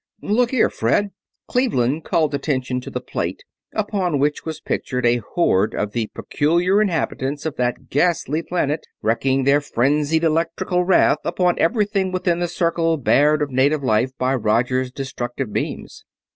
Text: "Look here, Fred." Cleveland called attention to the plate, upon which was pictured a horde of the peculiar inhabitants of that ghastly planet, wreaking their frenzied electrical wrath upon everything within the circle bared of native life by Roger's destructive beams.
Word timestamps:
"Look 0.23 0.49
here, 0.49 0.71
Fred." 0.71 1.11
Cleveland 1.47 2.03
called 2.05 2.33
attention 2.33 2.81
to 2.81 2.89
the 2.89 2.99
plate, 3.01 3.43
upon 3.71 4.17
which 4.17 4.45
was 4.45 4.59
pictured 4.59 5.05
a 5.05 5.17
horde 5.17 5.75
of 5.75 5.91
the 5.91 6.09
peculiar 6.15 6.81
inhabitants 6.81 7.45
of 7.45 7.55
that 7.57 7.91
ghastly 7.91 8.41
planet, 8.41 8.87
wreaking 9.03 9.43
their 9.43 9.61
frenzied 9.61 10.23
electrical 10.23 10.83
wrath 10.83 11.19
upon 11.23 11.59
everything 11.59 12.11
within 12.11 12.39
the 12.39 12.47
circle 12.47 12.97
bared 12.97 13.43
of 13.43 13.51
native 13.51 13.83
life 13.83 14.09
by 14.17 14.33
Roger's 14.33 14.91
destructive 14.91 15.53
beams. 15.53 16.03